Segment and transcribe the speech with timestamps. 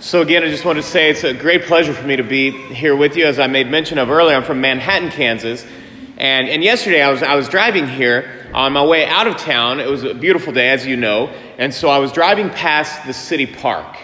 [0.00, 2.52] So, again, I just want to say it's a great pleasure for me to be
[2.52, 3.26] here with you.
[3.26, 5.66] As I made mention of earlier, I'm from Manhattan, Kansas.
[6.16, 9.80] And, and yesterday I was, I was driving here on my way out of town.
[9.80, 11.26] It was a beautiful day, as you know.
[11.58, 13.96] And so I was driving past the city park.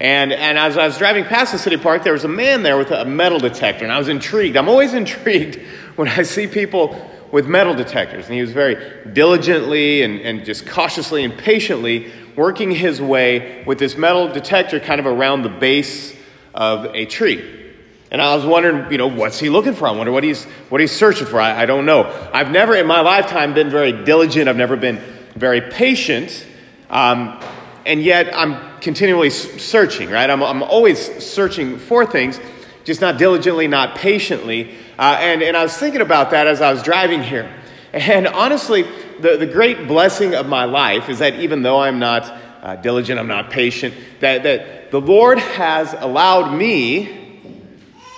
[0.00, 2.78] And, and as I was driving past the city park, there was a man there
[2.78, 3.84] with a metal detector.
[3.84, 4.56] And I was intrigued.
[4.56, 5.60] I'm always intrigued
[5.96, 6.94] when I see people
[7.36, 8.24] with metal detectors.
[8.24, 13.78] And he was very diligently and, and just cautiously and patiently working his way with
[13.78, 16.16] this metal detector kind of around the base
[16.54, 17.74] of a tree.
[18.10, 19.86] And I was wondering, you know, what's he looking for?
[19.86, 21.38] I wonder what he's, what he's searching for.
[21.38, 22.04] I, I don't know.
[22.32, 24.48] I've never in my lifetime been very diligent.
[24.48, 24.98] I've never been
[25.34, 26.46] very patient.
[26.88, 27.38] Um,
[27.84, 30.30] and yet I'm continually searching, right?
[30.30, 32.40] I'm, I'm always searching for things,
[32.84, 34.74] just not diligently, not patiently.
[34.98, 37.52] Uh, and, and I was thinking about that as I was driving here.
[37.92, 38.82] And honestly,
[39.20, 42.24] the, the great blessing of my life is that even though I'm not
[42.62, 47.40] uh, diligent, I'm not patient, that, that the Lord has allowed me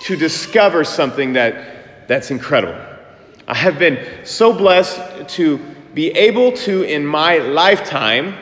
[0.03, 2.81] to discover something that, that's incredible.
[3.47, 5.59] I have been so blessed to
[5.95, 8.37] be able to, in my lifetime,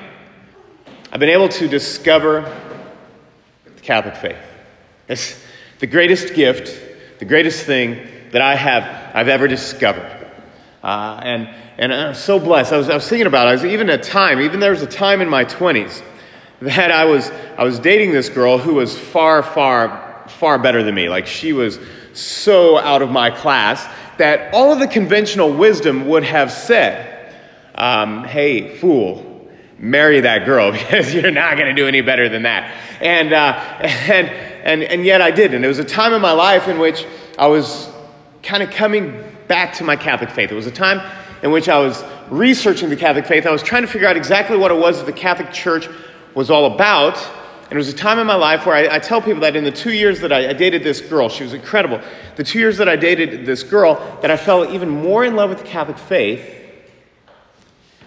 [1.11, 2.43] I've been able to discover
[3.65, 4.37] the Catholic faith.
[5.09, 5.41] It's
[5.79, 6.79] the greatest gift,
[7.19, 10.13] the greatest thing that I have I've ever discovered.
[10.83, 11.49] Uh, and,
[11.79, 12.71] and I'm so blessed.
[12.71, 13.49] I was, I was thinking about it.
[13.49, 16.03] I was even a time, even there was a time in my 20s
[16.61, 20.95] that I was, I was dating this girl who was far, far, far better than
[20.95, 21.09] me.
[21.09, 21.79] Like she was
[22.13, 23.83] so out of my class
[24.19, 27.35] that all of the conventional wisdom would have said,
[27.75, 29.49] um, hey, fool,
[29.79, 32.71] marry that girl because you're not going to do any better than that.
[33.01, 35.55] And, uh, and, and, and yet I did.
[35.55, 37.07] And it was a time in my life in which
[37.39, 37.96] I was
[38.47, 40.53] kind of coming back to my Catholic faith.
[40.53, 41.03] It was a time
[41.43, 43.45] in which I was researching the Catholic faith.
[43.45, 45.89] I was trying to figure out exactly what it was that the Catholic Church
[46.35, 47.19] was all about.
[47.65, 49.65] And it was a time in my life where I, I tell people that in
[49.65, 52.01] the two years that I, I, dated this girl, she was incredible.
[52.37, 55.51] The two years that I dated this girl, that I fell even more in love
[55.51, 56.49] with the Catholic faith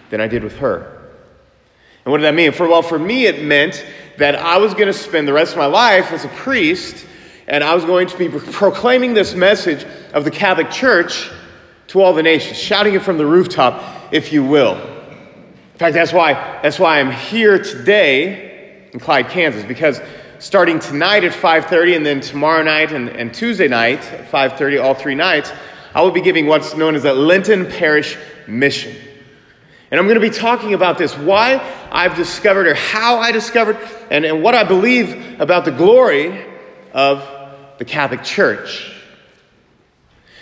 [0.08, 1.10] than I did with her.
[2.06, 2.52] And what did that mean?
[2.52, 3.84] For well, for me, it meant
[4.16, 7.06] that I was going to spend the rest of my life as a priest
[7.50, 11.30] and I was going to be proclaiming this message of the Catholic Church
[11.88, 14.76] to all the nations, shouting it from the rooftop, if you will.
[14.76, 20.00] In fact, that's why, that's why I'm here today in Clyde, Kansas, because
[20.38, 24.94] starting tonight at 5.30 and then tomorrow night and, and Tuesday night at 5.30, all
[24.94, 25.52] three nights,
[25.94, 28.16] I will be giving what's known as a Lenten Parish
[28.46, 28.94] Mission.
[29.90, 31.60] And I'm going to be talking about this, why
[31.90, 33.76] I've discovered or how I discovered
[34.10, 36.44] and, and what I believe about the glory
[36.92, 37.26] of
[37.78, 38.94] the Catholic Church.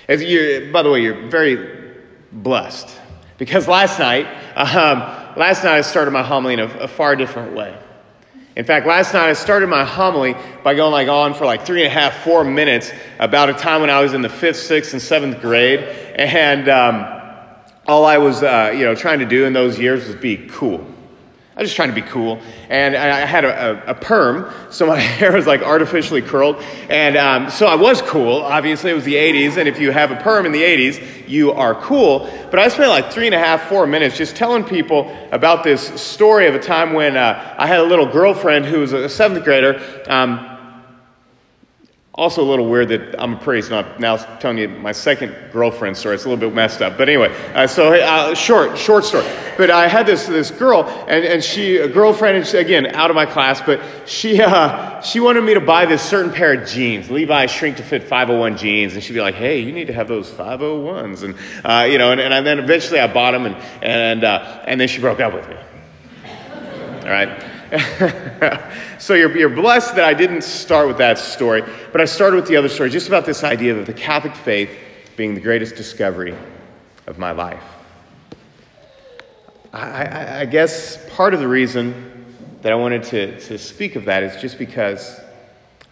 [0.09, 1.95] You, by the way, you're very
[2.33, 2.89] blessed
[3.37, 4.27] because last night,
[4.57, 5.01] um,
[5.37, 7.77] last night I started my homily in a, a, far different way.
[8.57, 11.85] In fact, last night I started my homily by going like on for like three
[11.85, 14.95] and a half, four minutes about a time when I was in the fifth, sixth,
[14.95, 17.07] and seventh grade, and um,
[17.87, 20.87] all I was, uh, you know, trying to do in those years was be cool.
[21.59, 22.41] I was just trying to be cool.
[22.69, 26.63] And I had a, a, a perm, so my hair was like artificially curled.
[26.89, 28.43] And um, so I was cool.
[28.43, 29.57] Obviously, it was the 80s.
[29.57, 32.31] And if you have a perm in the 80s, you are cool.
[32.53, 36.01] But I spent like three and a half, four minutes just telling people about this
[36.01, 39.43] story of a time when uh, I had a little girlfriend who was a seventh
[39.43, 39.83] grader.
[40.09, 40.58] Um,
[42.19, 45.37] also, a little weird that I'm a priest, and I'm now telling you my second
[45.53, 46.17] girlfriend story.
[46.17, 46.99] It's a little bit messed up.
[46.99, 49.25] But anyway, uh, so uh, short, short story.
[49.57, 53.11] But I had this, this girl, and, and she, a girlfriend, and she, again, out
[53.11, 56.69] of my class, but she, uh, she wanted me to buy this certain pair of
[56.69, 58.95] jeans, Levi shrink to fit 501 jeans.
[58.95, 61.23] And she'd be like, hey, you need to have those 501s.
[61.23, 64.81] And, uh, you know, and, and then eventually I bought them, and, and, uh, and
[64.81, 65.57] then she broke up with me.
[67.05, 67.58] All right?
[68.99, 71.63] so you're, you're blessed that I didn't start with that story,
[71.93, 74.71] but I started with the other story, just about this idea of the Catholic faith
[75.17, 76.35] being the greatest discovery
[77.07, 77.63] of my life.
[79.73, 82.25] I, I, I guess part of the reason
[82.63, 85.21] that I wanted to, to speak of that is just because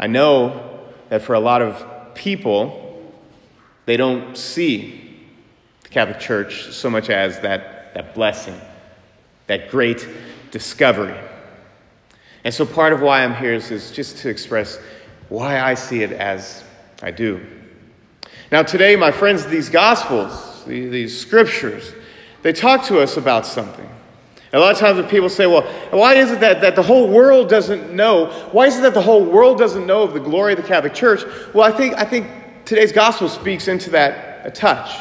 [0.00, 0.81] I know
[1.11, 3.12] that for a lot of people,
[3.84, 5.19] they don't see
[5.82, 8.58] the Catholic Church so much as that, that blessing,
[9.46, 10.08] that great
[10.50, 11.17] discovery.
[12.46, 14.78] And so part of why I'm here is, is just to express
[15.31, 16.62] why I see it as
[17.02, 17.44] I do.
[18.52, 21.93] Now, today, my friends, these Gospels, these scriptures,
[22.43, 23.88] they talk to us about something.
[24.52, 27.08] A lot of times when people say, well, why is it that, that the whole
[27.10, 28.26] world doesn't know?
[28.52, 30.94] Why is it that the whole world doesn't know of the glory of the Catholic
[30.94, 31.25] Church?
[31.52, 32.28] Well, I think, I think
[32.64, 34.96] today's gospel speaks into that a touch.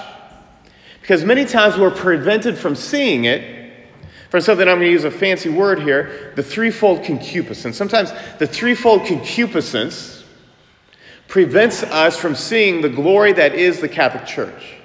[0.99, 3.54] Because many times we're prevented from seeing it
[4.35, 7.77] For something, I'm going to use a fancy word here the threefold concupiscence.
[7.77, 10.25] Sometimes the threefold concupiscence
[11.29, 14.75] prevents us from seeing the glory that is the Catholic Church.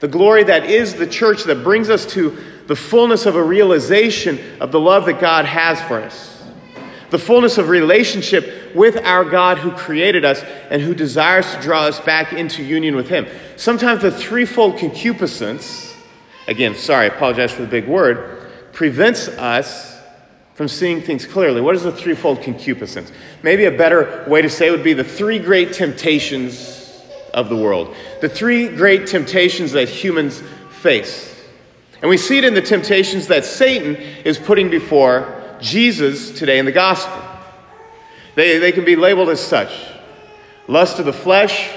[0.00, 2.36] The glory that is the church that brings us to
[2.66, 6.44] the fullness of a realization of the love that God has for us.
[7.08, 11.84] The fullness of relationship with our God who created us and who desires to draw
[11.84, 13.26] us back into union with Him.
[13.56, 15.96] Sometimes the threefold concupiscence,
[16.46, 18.39] again, sorry, I apologize for the big word,
[18.72, 19.98] prevents us
[20.54, 21.60] from seeing things clearly.
[21.60, 23.10] What is the threefold concupiscence?
[23.42, 27.02] Maybe a better way to say it would be the three great temptations
[27.32, 27.94] of the world.
[28.20, 31.34] The three great temptations that humans face.
[32.02, 36.64] And we see it in the temptations that Satan is putting before Jesus today in
[36.64, 37.22] the gospel.
[38.34, 39.72] They, they can be labeled as such
[40.68, 41.70] lust of the flesh,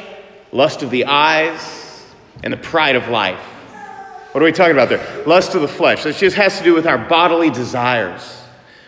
[0.51, 2.05] lust of the eyes,
[2.43, 3.52] and the pride of life.
[4.33, 5.25] What are we talking about there?
[5.25, 6.03] Lust of the flesh.
[6.03, 8.43] This just has to do with our bodily desires,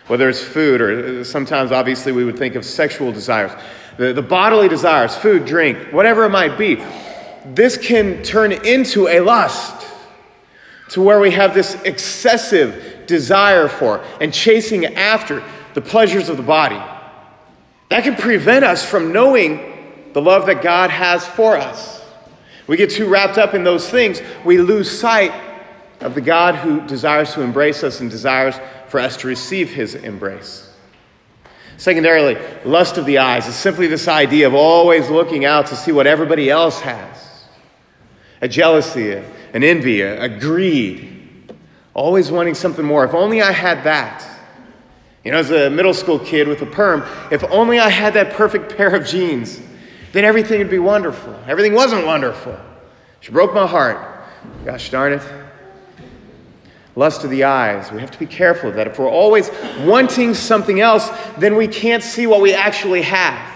[0.08, 3.52] whether it's food or uh, sometimes, obviously, we would think of sexual desires
[3.96, 6.82] the, the bodily desires, food, drink, whatever it might be,
[7.46, 9.86] this can turn into a lust
[10.90, 15.42] to where we have this excessive desire for and chasing after
[15.74, 16.80] the pleasures of the body.
[17.88, 22.04] That can prevent us from knowing the love that God has for us.
[22.66, 25.32] We get too wrapped up in those things, we lose sight
[26.00, 28.54] of the God who desires to embrace us and desires
[28.88, 30.70] for us to receive his embrace.
[31.78, 35.92] Secondarily, lust of the eyes is simply this idea of always looking out to see
[35.92, 37.24] what everybody else has
[38.42, 41.54] a jealousy, an envy, a, greed,
[41.94, 43.02] always wanting something more.
[43.02, 44.26] If only I had that.
[45.24, 47.02] You know, as a middle school kid with a perm,
[47.32, 49.60] if only I had that perfect pair of jeans,
[50.12, 51.34] then everything would be wonderful.
[51.46, 52.58] Everything wasn't wonderful.
[53.20, 53.98] She broke my heart.
[54.64, 55.22] Gosh darn it
[56.96, 57.92] lust of the eyes.
[57.92, 58.86] We have to be careful of that.
[58.86, 59.50] If we're always
[59.80, 61.08] wanting something else,
[61.38, 63.54] then we can't see what we actually have.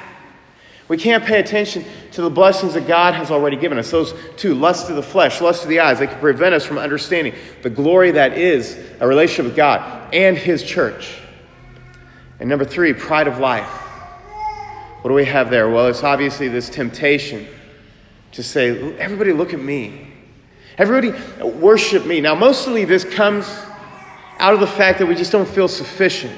[0.88, 3.91] We can't pay attention to the blessings that God has already given us.
[3.91, 6.79] Those two, lust of the flesh, lust of the eyes, they can prevent us from
[6.79, 11.19] understanding the glory that is a relationship with God and His church.
[12.41, 13.89] And number three, pride of life.
[15.02, 15.70] What do we have there?
[15.70, 17.47] Well, it's obviously this temptation
[18.32, 20.12] to say, everybody look at me.
[20.76, 21.12] Everybody
[21.43, 22.20] worship me.
[22.20, 23.47] Now, mostly this comes
[24.38, 26.37] out of the fact that we just don't feel sufficient.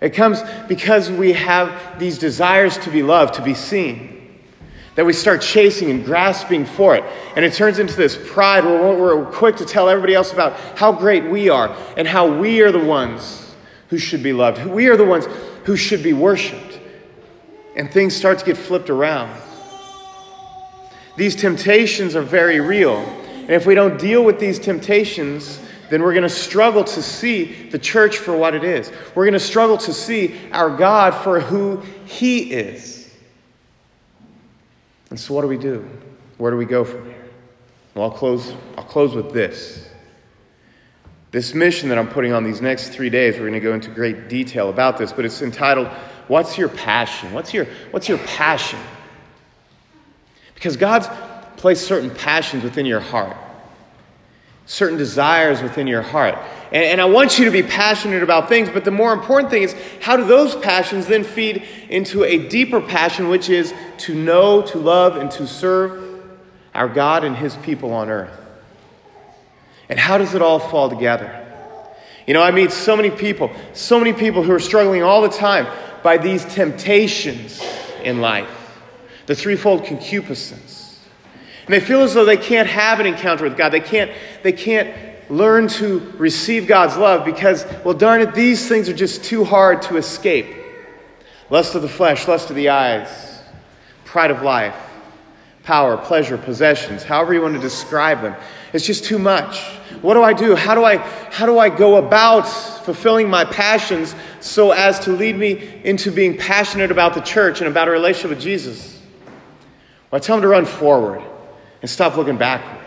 [0.00, 4.40] It comes because we have these desires to be loved, to be seen,
[4.94, 7.04] that we start chasing and grasping for it.
[7.36, 10.92] And it turns into this pride where we're quick to tell everybody else about how
[10.92, 13.54] great we are and how we are the ones
[13.88, 14.64] who should be loved.
[14.66, 15.26] We are the ones
[15.64, 16.69] who should be worshiped.
[17.76, 19.40] And things start to get flipped around.
[21.16, 22.96] These temptations are very real.
[22.96, 27.68] And if we don't deal with these temptations, then we're going to struggle to see
[27.68, 28.90] the church for what it is.
[29.14, 33.12] We're going to struggle to see our God for who He is.
[35.10, 35.86] And so, what do we do?
[36.38, 37.24] Where do we go from here?
[37.94, 39.88] Well, I'll close, I'll close with this.
[41.32, 43.90] This mission that I'm putting on these next three days, we're going to go into
[43.90, 45.88] great detail about this, but it's entitled,
[46.30, 47.32] What's Your Passion?
[47.32, 48.78] What's your, what's your passion?
[50.54, 51.08] Because God's
[51.56, 53.36] placed certain passions within your heart,
[54.64, 56.38] certain desires within your heart.
[56.70, 59.64] And, and, I want you to be passionate about things, but the more important thing
[59.64, 64.62] is how do those passions then feed into a deeper passion, which is to know,
[64.62, 66.22] to love, and to serve
[66.76, 68.40] our God and His people on earth?
[69.88, 71.44] And how does it all fall together?
[72.28, 75.28] You know, I meet so many people, so many people who are struggling all the
[75.28, 75.66] time
[76.02, 77.62] by these temptations
[78.02, 78.48] in life
[79.26, 80.80] the threefold concupiscence
[81.70, 83.68] and they feel as though they can't have an encounter with God.
[83.68, 84.10] They can't,
[84.42, 84.92] they can't
[85.30, 89.80] learn to receive God's love because, well, darn it, these things are just too hard
[89.82, 90.52] to escape.
[91.48, 93.40] Lust of the flesh, lust of the eyes,
[94.04, 94.74] pride of life,
[95.62, 98.34] power, pleasure, possessions, however you want to describe them.
[98.72, 99.62] It's just too much.
[100.02, 100.54] What do I do?
[100.56, 105.36] How do I, how do I go about fulfilling my passions so as to lead
[105.36, 109.00] me into being passionate about the church and about a relationship with Jesus?
[110.10, 111.22] Well, I tell them to run forward
[111.82, 112.80] and stop looking backwards.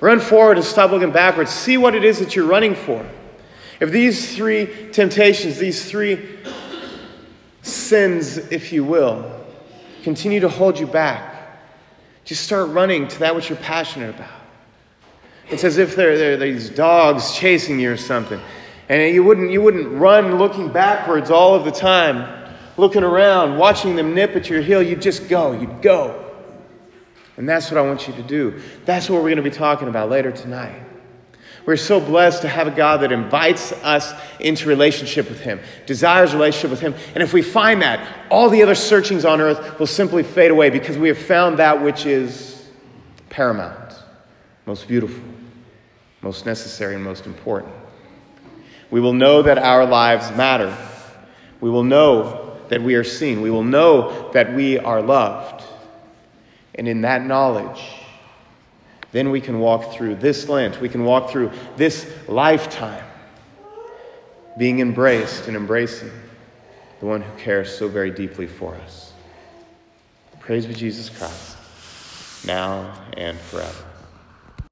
[0.00, 1.50] Run forward and stop looking backwards.
[1.50, 3.08] See what it is that you're running for.
[3.80, 6.38] If these three temptations, these three
[7.62, 9.30] sins, if you will,
[10.02, 11.60] continue to hold you back,
[12.24, 14.43] just start running to that which you're passionate about.
[15.48, 18.40] It's as if there, are these dogs chasing you or something.
[18.88, 23.96] And you wouldn't, you wouldn't run looking backwards all of the time, looking around, watching
[23.96, 24.82] them nip at your heel.
[24.82, 25.52] You'd just go.
[25.52, 26.20] You'd go.
[27.36, 28.60] And that's what I want you to do.
[28.84, 30.82] That's what we're going to be talking about later tonight.
[31.66, 36.34] We're so blessed to have a God that invites us into relationship with Him, desires
[36.34, 36.94] relationship with Him.
[37.14, 40.68] And if we find that, all the other searchings on earth will simply fade away
[40.68, 42.68] because we have found that which is
[43.30, 43.94] paramount,
[44.66, 45.22] most beautiful,
[46.24, 47.70] most necessary, and most important.
[48.90, 50.74] We will know that our lives matter.
[51.60, 53.42] We will know that we are seen.
[53.42, 55.62] We will know that we are loved.
[56.74, 58.00] And in that knowledge,
[59.12, 63.04] then we can walk through this Lent, we can walk through this lifetime
[64.56, 66.10] being embraced and embracing
[67.00, 69.12] the one who cares so very deeply for us.
[70.40, 71.56] Praise be Jesus Christ,
[72.46, 73.93] now and forever.